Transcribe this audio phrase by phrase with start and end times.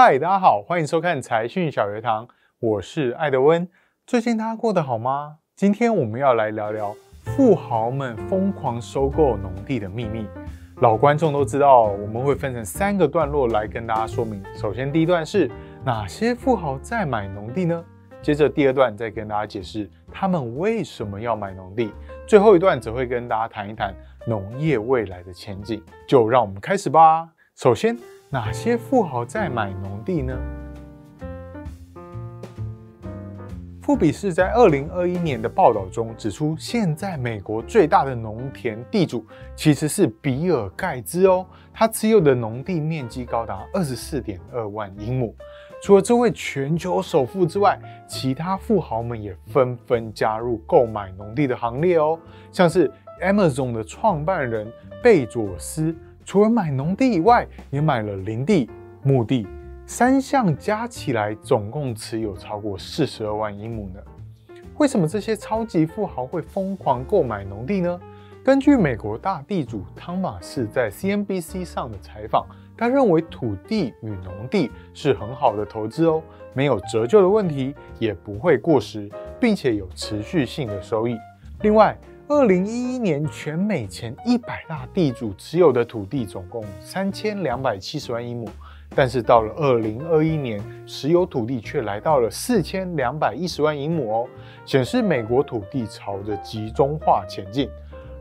[0.00, 2.28] 嗨，大家好，欢迎收看财讯小学堂，
[2.60, 3.68] 我是艾德温。
[4.06, 5.38] 最近大家过得好吗？
[5.56, 10.24] 今天我们要来聊聊富豪们疯狂收购农地的秘密。
[10.76, 14.40] 老观众都知道，我们会分成三个段落来跟大家说明。
[14.54, 15.50] 首先，第一段是
[15.84, 17.84] 哪些富豪在买农地呢？
[18.22, 21.92] 接着，第二段再跟大家解释他们为什么要买农地。
[22.24, 23.92] 最后一段则会跟大家谈一谈
[24.28, 25.82] 农业未来的前景。
[26.06, 27.28] 就让我们开始吧。
[27.56, 27.98] 首先，
[28.30, 30.38] 哪些富豪在买农地呢？
[33.80, 39.24] 富比士在二零二一年的报道中指出，现在美国最大的农田地主
[39.56, 45.34] 其实是比尔盖茨哦，他持有的农地面积高达二十四点二万英亩。
[45.82, 52.18] 除了这位全球首富之外，其他富豪们也纷纷加入购买农地的行列哦，
[52.52, 52.92] 像是
[53.22, 54.70] Amazon 的创办人
[55.02, 55.96] 贝佐斯。
[56.28, 58.68] 除了买农地以外，也买了林地、
[59.02, 59.46] 墓地，
[59.86, 64.00] 三项加起来总共持有超过四十二万英亩呢。
[64.76, 67.98] 为什么这些超级富豪会疯狂购买农地呢？
[68.44, 72.44] 根据美国大地主汤马士在 CNBC 上的采访，
[72.76, 81.16] 他认为土地与农地是很好的投资哦，没有折旧的问题，也不会过时，并且有持续性的收益。
[81.62, 81.96] 另外，
[82.30, 88.46] 二零一一年，全美前一百大地主持有的土地总共三千两百七十万英亩，
[88.94, 94.28] 但是到了二零二一年，持有土地却来到了四千两百一十万英亩哦，
[94.66, 97.66] 显示美国土地朝着集中化前进。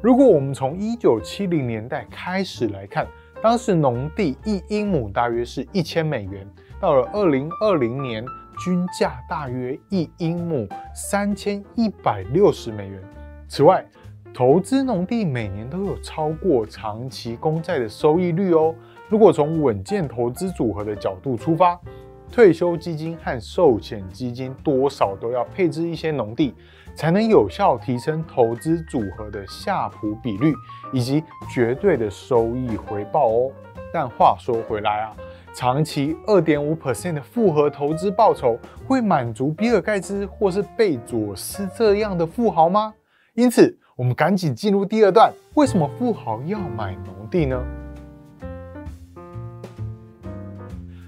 [0.01, 3.05] 如果我们从一九七零年代开始来看，
[3.41, 6.49] 当时农地一英亩大约是一千美元，
[6.79, 8.25] 到了二零二零年，
[8.63, 13.03] 均价大约一英亩三千一百六十美元。
[13.47, 13.85] 此外，
[14.33, 18.75] 投资农地每年都有超过长期公债的收益率哦。
[19.09, 21.79] 如果从稳健投资组合的角度出发，
[22.29, 26.53] 退休基金和寿险基金多少都要配置一些农地，
[26.93, 30.53] 才能有效提升投资组合的夏普比率
[30.91, 33.49] 以及绝对的收益回报哦。
[33.93, 35.15] 但话说回来啊，
[35.55, 42.93] 长期二点五 percent 的复合投资报酬会满足比尔盖茨或是贝佐斯这样的富豪吗？
[43.37, 43.77] 因此。
[43.95, 45.33] 我们赶紧进入第二段。
[45.55, 47.59] 为什么富豪要买农地呢？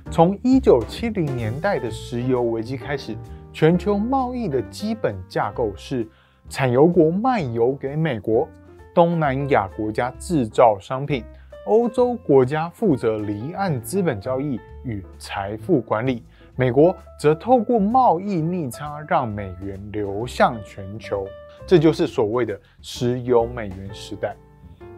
[0.10, 3.16] 从一九七零年代的石油危机开始，
[3.54, 6.08] 全球贸易的基本架构是
[6.50, 8.48] 产油国卖油给美国，
[8.92, 11.24] 东南亚国家制造商品，
[11.68, 16.24] 欧洲国家负责离岸资本交易与财富管理，
[16.56, 21.28] 美国则透过贸易逆差让美元流向全球。
[21.68, 24.36] 这就是所谓的石油美元时代，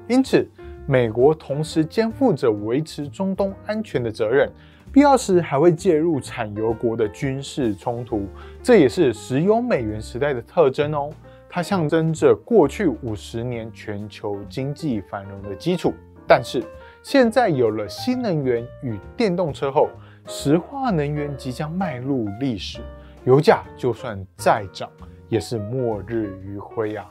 [0.08, 0.48] 因此，
[0.88, 4.50] 美国同时肩负着维持中东安全的责任，
[4.92, 8.26] 必要时还会介入产油国的军事冲突。
[8.64, 11.10] 这也是石油美元时代的特征哦，
[11.50, 15.94] 它象征着过去五十年全球经济繁荣的基础。
[16.28, 16.64] 但是，
[17.04, 19.90] 现在有了新能源与电动车后，
[20.28, 22.80] 石化能源即将迈入历史，
[23.26, 24.90] 油价就算再涨。
[25.32, 27.10] 也是末日余晖啊！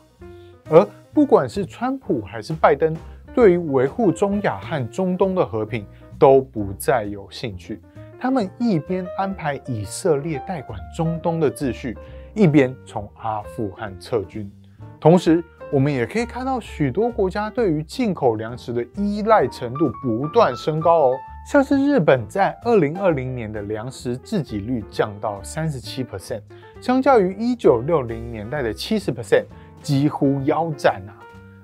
[0.69, 2.95] 而不管是川普还是拜登，
[3.35, 5.87] 对于维护中亚和中东的和平
[6.19, 7.81] 都不再有兴趣。
[8.21, 11.97] 他们一边安排以色列代管中东的秩序，
[12.35, 14.53] 一边从阿富汗撤军。
[15.01, 15.43] 同时，
[15.73, 21.17] 我们也可以看到许多国家对于进口粮食的依赖程度不断升高哦。
[21.51, 26.43] 像是日本在二零二零年的粮食自给率降到三十七 percent，
[26.81, 29.45] 相较于一九六零年代的七十 percent，
[29.83, 31.13] 几乎腰斩啊。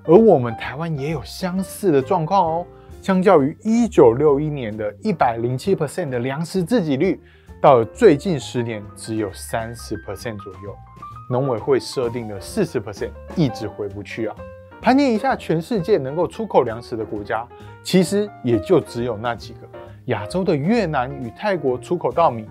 [0.05, 2.65] 而我们台湾也有相似的状况哦，
[3.01, 7.19] 相较于一九六一年的一百零七 percent 的粮食自给率，
[7.59, 10.75] 到了最近十年只有三十 percent 左右，
[11.31, 14.35] 农委会设定的四十 percent 一直回不去啊。
[14.79, 17.43] 盘点一下全世界能够出口粮食的国家，
[17.81, 19.61] 其实也就只有那几个。
[20.05, 22.47] 亚洲的越南与泰国出口稻米，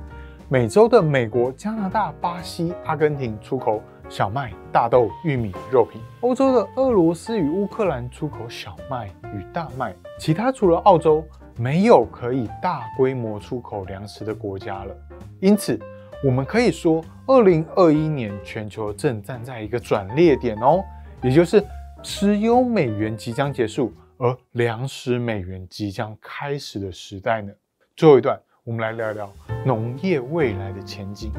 [0.49, 9.93] 美洲的美国、加拿大、巴西、阿根廷出口小麦、大豆、玉米、肉品；欧洲的俄罗斯与乌克兰出口小麦与大麦。
[10.21, 11.27] 其他除了澳洲，
[11.57, 14.97] 没有可以大规模出口粮食的国家了。
[15.41, 15.77] 因此，
[16.25, 20.81] 我们可以说，二零二一年全球正站在一个转捩点哦，
[21.25, 21.61] 也就是
[22.05, 23.93] 石油美元即将结束。
[24.19, 27.53] 而粮食美元即将开始的时代呢？
[27.97, 29.33] 最后一段，我们来聊聊
[29.65, 31.31] 农业未来的前景。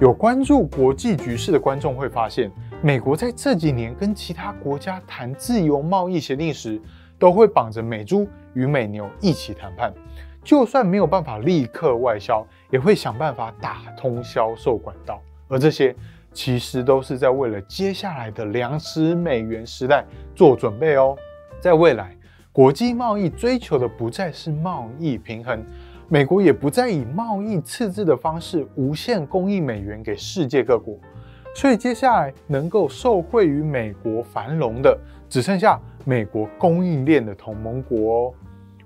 [0.00, 2.48] 有关注国际局势的观众会发现，
[2.80, 6.80] 美国在这几年跟其他国家谈自由贸易协定时，
[7.18, 9.92] 都会绑着美猪与美牛一起谈判。
[10.44, 15.20] 就算没有办法立刻外销，也会想办法打通销售管道。
[15.48, 15.92] 而这些
[16.32, 20.04] 其实都是在为了接下来的粮食美元时代
[20.36, 21.16] 做准备哦。
[21.58, 22.15] 在未来，
[22.56, 25.62] 国际贸易追求的不再是贸易平衡，
[26.08, 30.98] 美国也不再以贸易赤字的方式无限供应美元给世界各国。
[31.54, 34.98] 所以接下来能够受惠于美国繁荣的，
[35.28, 38.34] 只剩下美国供应链的同盟国哦。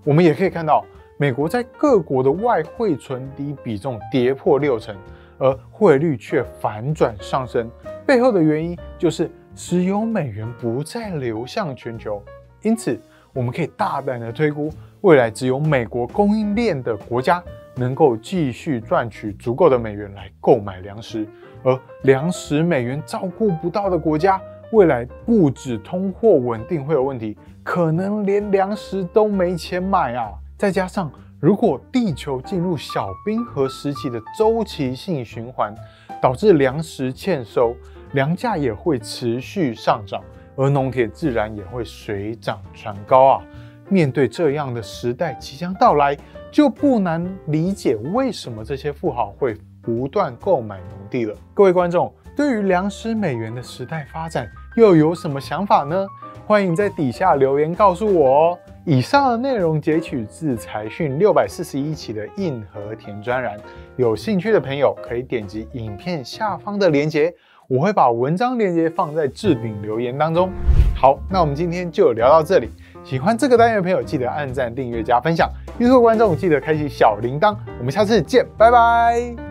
[0.02, 0.84] 我们也可以看到。
[1.16, 4.96] 美国在各国的外汇存底比重跌破六成，
[5.38, 7.70] 而汇率却反转上升，
[8.04, 12.20] 背后的原因就是石油美元不再流向全球。
[12.62, 12.98] 因此，
[13.32, 14.72] 我们可以大胆的推估，
[15.02, 17.42] 未来只有美国供应链的国家
[17.76, 21.26] 能够继续赚取足够的美元来购买粮食，
[21.62, 24.40] 而粮食美元照顾不到的国家，
[24.72, 30.32] 未来不止通货稳定会有问题，可能连粮食都没钱买啊！
[30.58, 35.74] 再加上，如果地球进入小冰河时期的周期性循环，
[36.20, 37.74] 导致粮食欠收，
[38.12, 40.20] 粮价也会持续上涨，
[40.60, 43.42] 而农田自然也会水涨船高啊！
[43.88, 46.14] 面对这样的时代即将到来，
[46.52, 51.34] 就不难理解为什么这些富豪会不断购买农地了。
[51.54, 54.46] 各位观众，对于粮食美元的时代发展，
[54.76, 56.06] 又有什么想法呢？
[56.46, 58.58] 欢迎在底下留言告诉我哦。
[58.84, 63.56] 以上的内容截取自财讯六百四十一期的硬核田专栏，
[63.96, 67.32] 有兴趣的朋友可以点击影片下方的链接，
[67.70, 70.50] 我会把文章链接放在置顶留言当中。
[70.92, 72.68] 好，那我们今天就聊到这里。
[73.04, 75.48] 喜欢这个单元的朋友，记得按赞、订阅、加分享。
[75.78, 77.56] 预祝观众记得开启小铃铛。
[77.78, 79.49] 我们下次见，拜拜。